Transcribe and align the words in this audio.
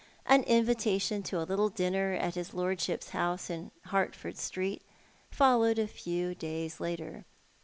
An 0.25 0.41
invitation 0.45 1.21
to 1.21 1.39
a 1.39 1.45
little 1.45 1.69
dinner 1.69 2.13
at 2.13 2.35
In's 2.35 2.55
lordship's 2.55 3.09
house 3.11 3.51
in 3.51 3.69
Hertford 3.83 4.35
Street 4.35 4.81
followed 5.29 5.77
a 5.77 5.85
few 5.85 6.33
days 6.33 6.79
later. 6.79 7.23